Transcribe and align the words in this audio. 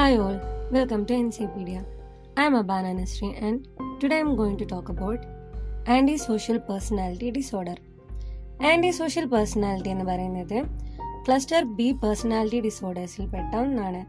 Hi 0.00 0.14
Hi 0.18 0.20
all, 0.24 0.36
welcome 0.74 1.02
to 1.08 1.14
I 1.14 1.78
I 2.42 2.44
am 2.50 2.54
and 2.72 3.58
today 4.02 4.16
I 4.18 4.20
today 4.20 4.20
I 4.26 4.52
to 4.60 4.66
talk 4.70 4.92
to 5.00 5.16
talk 5.96 6.12
സോഷ്യൽ 6.26 6.58
antisocial 6.58 6.58
disorder 6.70 7.26
disorder. 7.36 7.76
Social 9.00 9.24
personality 9.34 9.90
എന്ന് 9.94 10.06
പറയുന്നത് 10.10 10.56
cluster 11.24 11.60
B 11.80 11.88
personality 12.04 12.60
ഡിസോർഡേഴ്സിൽ 12.68 13.26
പെട്ട 13.34 13.52
ഒന്നാണ് 13.64 14.00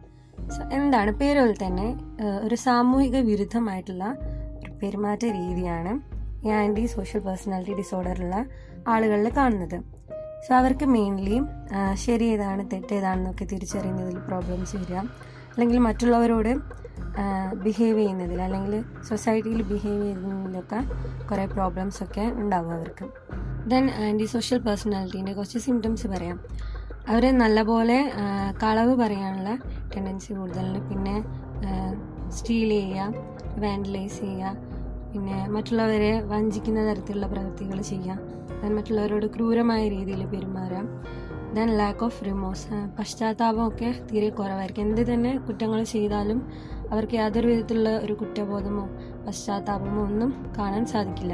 എന്താണ് 0.77 1.13
പേരുപോലെ 1.21 1.55
തന്നെ 1.65 1.87
ഒരു 2.45 2.57
സാമൂഹിക 2.67 3.23
വിരുദ്ധമായിട്ടുള്ള 3.31 4.05
ഒരു 4.63 4.71
പെരുമാറ്റ 4.83 5.25
രീതിയാണ് 5.39 5.93
ഈ 6.47 6.55
ആൻറ്റി 6.61 6.85
സോഷ്യൽ 6.95 7.23
പേഴ്സണാലിറ്റി 7.27 7.75
ഡിസോർഡറുള്ള 7.81 8.37
ആളുകളിൽ 8.93 9.29
കാണുന്നത് 9.41 9.77
സോ 10.45 10.53
അവർക്ക് 10.61 10.87
മെയിൻലി 10.97 11.39
ശരി 12.07 12.29
ഏതാണ് 12.37 12.61
തെറ്റേതാണെന്നൊക്കെ 12.75 13.45
തിരിച്ചറിയുന്നതിൽ 13.53 14.17
പ്രോബ്ലംസ് 14.29 14.75
വരിക 14.83 15.01
അല്ലെങ്കിൽ 15.53 15.79
മറ്റുള്ളവരോട് 15.87 16.51
ബിഹേവ് 17.63 17.97
ചെയ്യുന്നതിൽ 18.01 18.39
അല്ലെങ്കിൽ 18.47 18.73
സൊസൈറ്റിയിൽ 19.09 19.61
ബിഹേവ് 19.71 20.03
ചെയ്യുന്നതിലൊക്കെ 20.03 20.79
കുറേ 21.29 21.45
ഒക്കെ 22.05 22.25
ഉണ്ടാവും 22.41 22.71
അവർക്ക് 22.77 23.07
ദെൻ 23.71 23.85
ആൻറ്റി 24.05 24.27
സോഷ്യൽ 24.35 24.59
പേഴ്സണാലിറ്റീൻ്റെ 24.67 25.33
കുറച്ച് 25.39 25.59
സിംറ്റംസ് 25.67 26.07
പറയാം 26.13 26.37
അവർ 27.11 27.23
നല്ലപോലെ 27.43 27.97
കളവ് 28.63 28.93
പറയാനുള്ള 29.01 29.49
ടെൻഡൻസി 29.93 30.31
കൂടുതലുണ്ട് 30.39 30.81
പിന്നെ 30.89 31.15
സ്റ്റീൽ 32.37 32.69
ചെയ്യുക 32.79 33.05
വാൻഡലൈസ് 33.63 34.17
ചെയ്യുക 34.27 34.51
പിന്നെ 35.13 35.37
മറ്റുള്ളവരെ 35.55 36.11
വഞ്ചിക്കുന്ന 36.33 36.81
തരത്തിലുള്ള 36.89 37.27
പ്രവൃത്തികൾ 37.33 37.79
ചെയ്യുക 37.91 38.73
മറ്റുള്ളവരോട് 38.77 39.25
ക്രൂരമായ 39.35 39.81
രീതിയിൽ 39.95 40.21
പെരുമാറാം 40.33 40.85
ദൻ 41.55 41.69
ലാക്ക് 41.79 42.03
ഓഫ് 42.07 42.21
റിമോഴ്സ് 42.25 42.77
ഒക്കെ 43.69 43.87
തീരെ 44.09 44.27
കുറവായിരിക്കും 44.37 44.83
എന്ത് 44.87 45.01
തന്നെ 45.11 45.31
കുറ്റങ്ങൾ 45.47 45.79
ചെയ്താലും 45.95 46.39
അവർക്ക് 46.91 47.15
യാതൊരു 47.21 47.47
വിധത്തിലുള്ള 47.51 47.91
ഒരു 48.05 48.13
കുറ്റബോധമോ 48.21 48.85
പശ്ചാത്താപമോ 49.25 49.99
ഒന്നും 50.09 50.31
കാണാൻ 50.57 50.83
സാധിക്കില്ല 50.93 51.33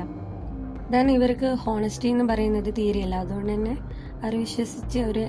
ദൻ 0.94 1.08
ഇവർക്ക് 1.18 1.50
ഹോണസ്റ്റി 1.66 2.08
എന്ന് 2.14 2.26
പറയുന്നത് 2.32 2.70
തീരെയല്ല 2.80 3.16
അതുകൊണ്ട് 3.24 3.52
തന്നെ 3.54 3.74
അവർ 4.22 4.34
വിശ്വസിച്ച് 4.44 5.00
ഒരു 5.12 5.24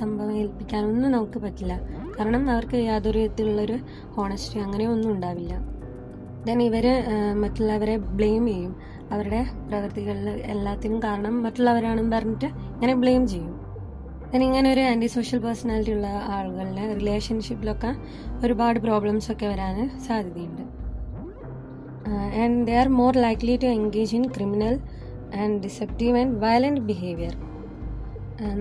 സംഭവം 0.00 0.34
ഏൽപ്പിക്കാനൊന്നും 0.42 1.10
നമുക്ക് 1.16 1.38
പറ്റില്ല 1.44 1.74
കാരണം 2.16 2.42
അവർക്ക് 2.54 2.78
യാതൊരു 2.90 3.18
വിധത്തിലുള്ളൊരു 3.24 3.76
ഹോണസ്റ്റി 4.16 4.58
അങ്ങനെയൊന്നും 4.66 5.10
ഉണ്ടാവില്ല 5.16 5.54
ദൻ 6.48 6.60
ഇവർ 6.68 6.86
മറ്റുള്ളവരെ 7.44 7.96
ബ്ലെയിം 8.20 8.44
ചെയ്യും 8.52 8.72
അവരുടെ 9.14 9.42
പ്രവൃത്തികളിൽ 9.68 10.28
എല്ലാത്തിനും 10.56 11.00
കാരണം 11.06 11.36
മറ്റുള്ളവരാണെന്ന് 11.46 12.14
പറഞ്ഞിട്ട് 12.16 12.48
ഇങ്ങനെ 12.76 12.94
ബ്ലെയിം 13.02 13.24
ചെയ്യും 13.34 13.52
ഞാൻ 14.34 14.42
ഇങ്ങനെ 14.46 14.68
ഒരു 14.74 14.82
ആൻറ്റി 14.90 15.08
സോഷ്യൽ 15.14 15.38
പേഴ്സണാലിറ്റി 15.46 15.92
ഉള്ള 15.96 16.10
ആളുകളുടെ 16.34 16.84
റിലേഷൻഷിപ്പിലൊക്കെ 16.98 17.88
ഒരുപാട് 18.44 18.78
പ്രോബ്ലംസ് 18.84 19.28
ഒക്കെ 19.32 19.46
വരാൻ 19.50 19.76
സാധ്യതയുണ്ട് 20.04 20.62
and 22.42 22.60
they 22.68 22.74
are 22.82 22.88
more 23.00 23.12
likely 23.24 23.54
to 23.64 23.68
engage 23.78 24.14
in 24.18 24.24
criminal 24.36 24.76
and 25.40 25.56
deceptive 25.66 26.16
and 26.20 26.38
violent 26.44 26.84
behaviour 26.90 27.34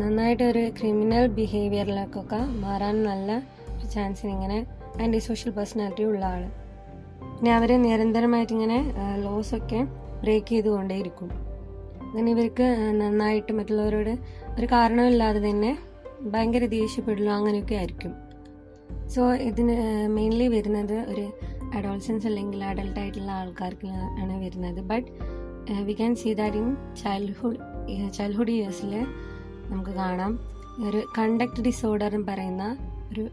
നന്നായിട്ട് 0.02 0.44
ഒരു 0.52 0.64
ക്രിമിനൽ 0.80 1.26
ബിഹേവിയറിലേക്കൊക്കെ 1.40 2.42
മാറാൻ 2.66 2.98
നല്ല 3.10 3.30
ഒരു 3.78 3.88
ചാൻസിന് 3.96 4.32
ഇങ്ങനെ 4.38 4.60
ആൻറ്റി 5.06 5.22
സോഷ്യൽ 5.30 5.54
പേഴ്സണാലിറ്റി 5.60 6.06
ഉള്ള 6.12 6.26
ആൾ 6.36 6.44
പിന്നെ 7.38 7.54
അവർ 7.60 7.72
നിരന്തരമായിട്ട് 7.90 8.54
ഇങ്ങനെ 8.60 8.80
ലോസൊക്കെ 9.26 9.80
uh, 9.84 9.88
ബ്രേക്ക് 10.24 10.48
ചെയ്തുകൊണ്ടേയിരിക്കും 10.54 11.30
അങ്ങനെ 12.12 12.30
ഇവർക്ക് 12.36 12.66
നന്നായിട്ട് 13.02 13.52
മറ്റുള്ളവരോട് 13.58 14.14
ഒരു 14.56 14.66
കാരണമില്ലാതെ 14.74 15.40
തന്നെ 15.50 15.70
ഭയങ്കര 16.32 16.66
ദേഷ്യപ്പെടലോ 16.78 17.32
അങ്ങനെയൊക്കെ 17.40 17.76
ആയിരിക്കും 17.82 18.12
സോ 19.14 19.22
ഇതിന് 19.50 19.78
മെയിൻലി 20.18 20.48
വരുന്നത് 20.56 20.98
ഒരു 21.12 21.24
അഡോൾസൻസ് 21.78 22.28
അല്ലെങ്കിൽ 22.30 22.60
അഡൾട്ട് 22.72 23.00
ആയിട്ടുള്ള 23.04 23.32
ആൾക്കാർക്ക് 23.42 23.90
ആണ് 24.24 24.34
വരുന്നത് 24.44 24.80
but 24.92 25.08
we 25.90 25.94
can 26.02 26.14
see 26.22 26.30
that 26.40 26.58
in 26.62 26.68
childhood 27.02 27.60
childhood 28.18 28.54
ഇയേഴ്സിൽ 28.58 28.94
നമുക്ക് 29.72 29.94
കാണാം 30.02 30.34
ഒരു 30.90 31.02
കണ്ടക്ട് 31.18 31.64
ഡിസോർഡർ 31.68 32.12
എന്ന് 32.18 32.30
പറയുന്ന 32.32 32.66
ഒരു 33.12 33.24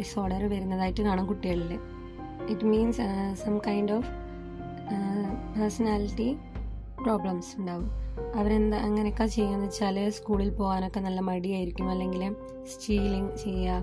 ഡിസോർഡർ 0.00 0.44
വരുന്നതായിട്ട് 0.54 1.02
കാണാം 1.08 1.24
കുട്ടികളിൽ 1.32 1.72
it 2.54 2.64
means 2.74 3.08
some 3.44 3.56
kind 3.68 3.94
of 3.98 4.10
personality 5.58 6.28
problems 7.06 7.52
ഉണ്ടാവും 7.60 7.88
അവരെന്താ 8.40 8.76
അങ്ങനെയൊക്കെ 8.86 9.26
ചെയ്യുകയെന്ന് 9.34 9.66
വെച്ചാൽ 9.68 9.96
സ്കൂളിൽ 10.16 10.50
പോകാനൊക്കെ 10.58 11.00
നല്ല 11.06 11.20
മടിയായിരിക്കും 11.28 11.86
അല്ലെങ്കിൽ 11.94 12.22
സ്റ്റീലിങ് 12.72 13.30
ചെയ്യുക 13.42 13.76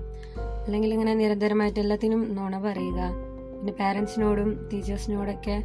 അല്ലെങ്കിൽ 0.66 0.90
ഇങ്ങനെ 0.96 1.12
നിരന്തരമായിട്ട് 1.22 1.78
എല്ലാത്തിനും 1.84 2.22
നുണ 2.36 2.56
പറയുക 2.66 3.00
പിന്നെ 3.58 3.72
പാരൻസിനോടും 3.80 4.48
ടീച്ചേഴ്സിനോടൊക്കെ 4.70 5.56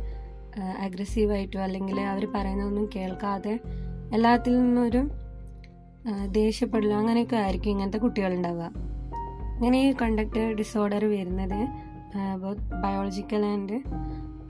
അഗ്രസീവായിട്ടോ 0.85 1.59
അല്ലെങ്കിൽ 1.67 1.97
അവർ 2.11 2.23
പറയുന്നതൊന്നും 2.37 2.85
കേൾക്കാതെ 2.95 3.53
എല്ലാത്തിൽ 4.15 4.53
നിന്നൊരു 4.63 5.01
ദേഷ്യപ്പെടലോ 6.39 6.95
അങ്ങനെയൊക്കെ 7.01 7.37
ആയിരിക്കും 7.43 7.71
ഇങ്ങനത്തെ 7.73 7.99
കുട്ടികളുണ്ടാവുക 8.05 8.65
അങ്ങനെ 9.57 9.77
ഈ 9.87 9.89
കണ്ടക്ട് 10.03 10.41
ഡിസോർഡർ 10.59 11.03
വരുന്നത് 11.15 11.59
ബയോളജിക്കൽ 12.85 13.43
ആൻഡ് 13.53 13.77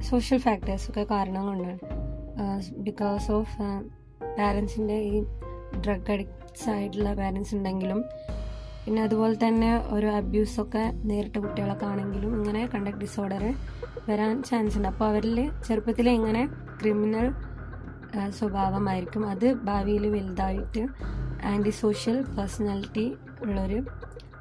സോഷ്യൽ 0.10 0.40
ഫാക്ടേഴ്സൊക്കെ 0.46 1.04
കാരണം 1.16 1.44
കൊണ്ടാണ് 1.50 1.78
ബിക്കോസ് 2.88 3.28
ഓഫ് 3.40 3.58
പാരൻസിൻ്റെ 4.40 4.98
ഈ 5.14 5.20
ഡ്രഗ് 5.84 6.12
അഡിക്ട്സ് 6.14 6.68
ആയിട്ടുള്ള 6.76 7.10
പാരൻസ് 7.22 7.54
ഉണ്ടെങ്കിലും 7.58 8.00
പിന്നെ 8.86 9.02
അതുപോലെ 9.08 9.36
തന്നെ 9.46 9.70
ഒരു 9.96 10.08
അബ്യൂസൊക്കെ 10.20 10.84
നേരിട്ട 11.10 11.38
കുട്ടികളൊക്കെ 11.44 11.86
ആണെങ്കിലും 11.92 12.32
ഇങ്ങനെ 12.40 12.62
കണ്ടക്ട് 12.74 13.02
ഡിസോർഡർ 13.04 13.44
വരാൻ 14.08 14.34
ചാൻസ് 14.50 14.76
ഉണ്ട് 14.78 14.90
അപ്പോൾ 14.94 15.08
അവരിൽ 15.12 15.38
ചെറുപ്പത്തിൽ 15.68 16.08
ഇങ്ങനെ 16.20 16.42
ക്രിമിനൽ 16.80 17.28
സ്വഭാവമായിരിക്കും 18.40 19.24
അത് 19.34 19.48
ഭാവിയിൽ 19.70 20.04
വലുതായിട്ട് 20.16 20.82
ആൻറ്റി 21.52 21.72
സോഷ്യൽ 21.84 22.18
പേഴ്സണാലിറ്റി 22.38 23.06
ഉള്ളൊരു 23.46 23.80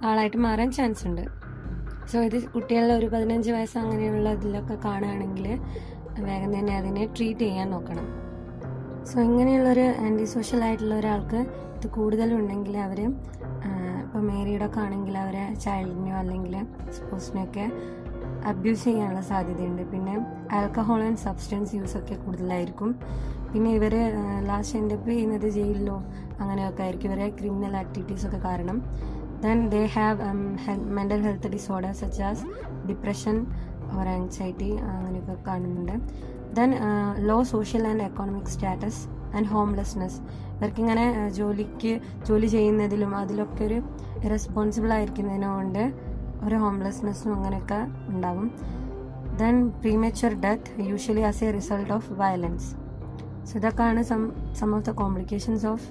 ആളായിട്ട് 0.08 0.40
മാറാൻ 0.46 0.68
ചാൻസ് 0.78 1.04
ഉണ്ട് 1.10 1.24
സോ 2.10 2.18
ഇത് 2.28 2.36
കുട്ടികളുടെ 2.56 2.94
ഒരു 3.00 3.08
പതിനഞ്ച് 3.14 3.50
വയസ്സ് 3.56 3.78
അങ്ങനെയുള്ള 3.82 4.28
ഇതിലൊക്കെ 4.38 4.76
കാണുകയാണെങ്കിൽ 4.88 5.48
വേഗം 6.28 6.50
തന്നെ 6.58 6.72
അതിനെ 6.82 7.04
ട്രീറ്റ് 7.16 7.44
ചെയ്യാൻ 7.48 7.68
നോക്കണം 7.74 8.06
സോ 9.10 9.16
ഇങ്ങനെയുള്ളൊരു 9.28 9.84
ആൻറ്റി 10.06 10.24
സോഷ്യൽ 10.32 10.60
ആയിട്ടുള്ള 10.66 10.94
ഒരാൾക്ക് 11.02 11.38
ഇത് 11.76 11.86
കൂടുതലുണ്ടെങ്കിൽ 11.96 12.74
അവർ 12.86 12.98
ഇപ്പോൾ 14.02 14.22
മേരിയുടെ 14.30 14.64
ഒക്കെ 14.66 14.78
ആണെങ്കിൽ 14.84 15.14
അവരെ 15.24 15.44
ചൈൽഡിനെയോ 15.64 16.16
അല്ലെങ്കിൽ 16.22 16.54
സ്പോസിനെയൊക്കെ 16.98 17.64
അബ്യൂസ് 18.50 18.84
ചെയ്യാനുള്ള 18.88 19.22
സാധ്യതയുണ്ട് 19.30 19.82
പിന്നെ 19.92 20.14
ആൽക്കഹോൾ 20.58 21.00
ആൻഡ് 21.08 21.22
സബ്സ്റ്റൻസ് 21.26 21.74
യൂസൊക്കെ 21.78 22.16
കൂടുതലായിരിക്കും 22.24 22.90
പിന്നെ 23.52 23.70
ഇവർ 23.78 23.94
ലാസ്റ്റ് 24.50 24.76
എൻഡ് 24.80 24.94
അപ്പ് 24.98 25.10
ചെയ്യുന്നത് 25.14 25.46
ജയിലിലോ 25.56 25.96
അങ്ങനെയൊക്കെ 26.40 26.82
ആയിരിക്കും 26.86 27.08
ഇവരെ 27.12 27.28
ക്രിമിനൽ 27.38 27.74
ആക്ടിവിറ്റീസ് 27.82 28.24
ഒക്കെ 28.28 28.40
കാരണം 28.48 28.78
then 29.44 29.60
they 29.74 29.82
have 29.96 30.20
mental 30.98 31.20
health 31.28 31.50
disorders 31.56 32.00
such 32.04 32.22
as 32.30 32.46
depression 32.90 33.38
or 33.98 34.06
anxiety 34.16 34.70
അങ്ങനെയൊക്കെ 34.92 35.36
കാണുന്നുണ്ട് 35.50 35.94
then 36.58 36.70
low 37.28 37.36
social 37.54 37.82
and 37.90 38.02
economic 38.08 38.50
status 38.54 38.98
and 39.36 39.48
homelessness 39.52 40.18
ഇവർക്കിങ്ങനെ 40.56 41.04
ജോലിക്ക് 41.38 41.92
ജോലി 42.28 42.48
ചെയ്യുന്നതിലും 42.54 43.12
അതിലൊക്കെ 43.20 43.62
ഒരു 43.68 43.78
റെസ്പോൺസിബിൾ 44.32 44.90
ആയിരിക്കുന്നതിനുകൊണ്ട് 44.96 45.82
ഒരു 46.46 46.56
ഹോംലെസ്നെസ്സും 46.62 47.32
അങ്ങനെയൊക്കെ 47.36 47.78
ഉണ്ടാവും 48.12 48.46
then 49.40 49.56
premature 49.84 50.32
death 50.44 50.74
usually 50.90 51.24
as 51.30 51.42
a 51.46 51.56
result 51.58 51.90
of 51.96 52.08
violence 52.22 52.68
so 53.48 53.52
ഇതൊക്കെയാണ് 53.60 54.02
some 54.10 54.20
some 54.60 54.68
of 54.78 54.86
the 54.88 54.92
complications 55.02 55.66
of 55.72 55.86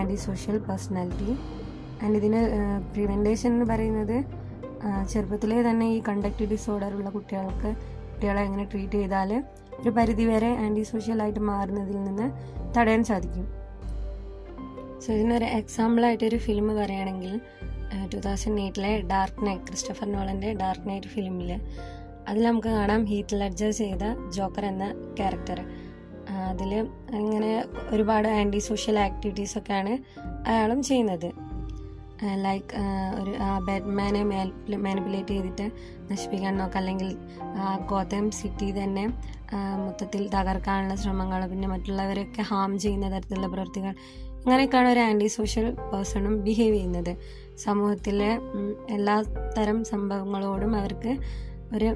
anti 0.00 0.18
social 0.28 0.56
personality 0.70 1.32
and 2.04 2.14
ഇതിന് 2.22 2.40
പ്രിവെൻറ്റേഷൻ 2.94 3.50
uh, 3.50 3.54
എന്ന് 3.56 3.66
പറയുന്നത് 3.72 4.16
uh, 4.86 5.02
ചെറുപ്പത്തിലേ 5.12 5.60
തന്നെ 5.68 5.86
ഈ 5.94 5.98
കണ്ടക്റ്റീവ് 6.08 6.50
ഡിസോർഡർ 6.54 6.92
ഉള്ള 7.00 7.08
കുട്ടികൾക്ക് 7.18 7.70
കുട്ടികളെ 8.10 8.42
എങ്ങനെ 8.48 8.64
ട്രീറ്റ് 8.72 8.98
ചെയ്താൽ 9.02 9.32
ഒരു 9.80 9.90
പരിധിവരെ 9.96 10.50
ആൻറ്റി 10.64 10.82
സോഷ്യലായിട്ട് 10.92 11.42
മാറുന്നതിൽ 11.52 11.98
നിന്ന് 12.06 12.26
തടയാൻ 12.76 13.02
സാധിക്കും 13.10 13.44
സോ 15.02 15.08
ഇതിനൊരു 15.16 15.46
എക്സാമ്പിളായിട്ടൊരു 15.58 16.38
ഫിലിം 16.46 16.66
പറയുകയാണെങ്കിൽ 16.80 17.34
ടു 18.12 18.18
തൗസൻഡ് 18.24 18.60
എയ്റ്റിലെ 18.64 18.92
ഡാർക്ക് 19.12 19.44
നൈറ്റ് 19.46 19.64
ക്രിസ്റ്റഫർ 19.68 20.08
നോളൻ്റെ 20.16 20.50
ഡാർക്ക് 20.62 20.86
നൈറ്റ് 20.90 21.10
ഫിലിമിൽ 21.14 21.52
അതിൽ 22.30 22.42
നമുക്ക് 22.50 22.70
കാണാം 22.78 23.02
ഹീറ്റ് 23.10 23.36
ലഡ്ജർ 23.42 23.70
ചെയ്ത 23.82 24.04
ജോക്കർ 24.36 24.64
എന്ന 24.72 24.86
ക്യാരക്ടർ 25.20 25.60
അതിൽ 26.52 26.72
അങ്ങനെ 27.18 27.52
ഒരുപാട് 27.94 28.28
ആൻറ്റി 28.40 28.60
സോഷ്യൽ 28.70 28.96
ആക്ടിവിറ്റീസൊക്കെയാണ് 29.08 29.92
അയാളും 30.52 30.80
ചെയ്യുന്നത് 30.88 31.28
ലൈക്ക് 32.44 32.68
ഒരു 33.20 33.32
ബാറ്റ്മാനെ 33.68 34.22
മാനിപ്പുലേറ്റ് 34.84 35.32
ചെയ്തിട്ട് 35.34 35.66
നശിപ്പിക്കാൻ 36.10 36.52
നോക്കുക 36.60 36.78
അല്ലെങ്കിൽ 36.80 37.10
ഗോതം 37.90 38.24
സിറ്റി 38.40 38.68
തന്നെ 38.80 39.04
മൊത്തത്തിൽ 39.84 40.22
തകർക്കാനുള്ള 40.36 40.94
ശ്രമങ്ങൾ 41.02 41.42
പിന്നെ 41.52 41.68
മറ്റുള്ളവരൊക്കെ 41.74 42.42
ഹാം 42.50 42.72
ചെയ്യുന്ന 42.84 43.06
തരത്തിലുള്ള 43.14 43.48
പ്രവൃത്തികൾ 43.54 43.92
അങ്ങനെയൊക്കെയാണ് 44.42 44.88
ഒരു 44.94 45.00
ആൻറ്റി 45.08 45.28
സോഷ്യൽ 45.38 45.66
പേഴ്സണും 45.92 46.34
ബിഹേവ് 46.46 46.74
ചെയ്യുന്നത് 46.76 47.12
സമൂഹത്തിലെ 47.66 48.30
എല്ലാ 48.96 49.14
തരം 49.56 49.78
സംഭവങ്ങളോടും 49.92 50.74
അവർക്ക് 50.80 51.12
ഒരു 51.76 51.88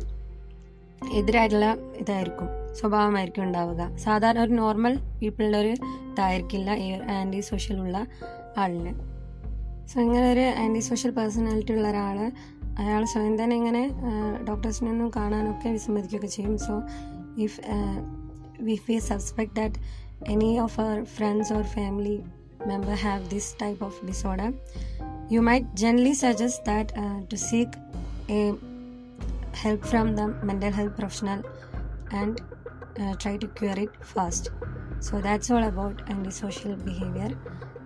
എതിരായിട്ടുള്ള 1.20 1.68
ഇതായിരിക്കും 2.02 2.48
സ്വഭാവമായിരിക്കും 2.80 3.44
ഉണ്ടാവുക 3.46 3.82
സാധാരണ 4.06 4.42
ഒരു 4.46 4.54
നോർമൽ 4.62 4.94
പീപ്പിളിൻ്റെ 5.22 5.58
ഒരു 5.64 5.72
ഇതായിരിക്കില്ല 6.12 6.70
ഈ 6.84 6.88
ആൻറ്റി 7.18 7.42
ഉള്ള 7.86 8.00
ആളിന് 8.64 8.92
സോ 9.91 9.95
ഇങ്ങനെ 10.05 10.25
ഒരു 10.33 10.45
ആൻറ്റി 10.63 10.81
സോഷ്യൽ 10.89 11.11
പേഴ്സണാലിറ്റി 11.17 11.73
ഉള്ള 11.73 11.87
ഒരാൾ 11.93 12.17
അയാൾ 12.81 13.03
സ്വയം 13.13 13.35
തന്നെ 13.41 13.55
ഇങ്ങനെ 13.55 13.83
ഡോക്ടേഴ്സിനൊന്നും 14.49 15.11
കാണാനൊക്കെ 15.15 15.69
വിസമ്മതിക്കുകയൊക്കെ 15.69 16.31
ചെയ്യും 16.37 16.57
so 16.67 16.75
if 17.45 17.59
if 18.75 18.85
we 18.91 18.97
suspect 19.11 19.55
that 19.61 19.79
any 20.33 20.51
of 20.65 20.77
our 20.81 20.99
friends 21.15 21.53
or 21.53 21.63
family 21.77 22.17
member 22.65 22.95
have 22.95 23.29
this 23.29 23.53
type 23.53 23.81
of 23.81 23.93
disorder 24.05 24.53
you 25.29 25.41
might 25.41 25.75
generally 25.75 26.13
suggest 26.13 26.65
that 26.65 26.91
uh, 26.97 27.19
to 27.29 27.37
seek 27.37 27.67
a 28.29 28.53
help 29.53 29.85
from 29.85 30.15
the 30.15 30.27
mental 30.43 30.71
health 30.71 30.95
professional 30.95 31.41
and 32.11 32.41
uh, 32.99 33.13
try 33.15 33.37
to 33.37 33.47
cure 33.49 33.77
it 33.77 33.89
fast 34.03 34.51
so 34.99 35.21
that's 35.21 35.51
all 35.51 35.63
about 35.63 36.01
antisocial 36.09 36.75
behavior 36.77 37.31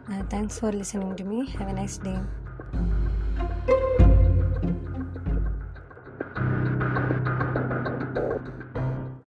Uh, 0.09 0.23
thanks 0.31 0.59
for 0.59 0.71
listening 0.71 1.17
to 1.17 1.25
me. 1.25 1.49
Have 1.59 1.69
a 1.69 1.73
nice 1.73 1.99
day. 1.99 3.93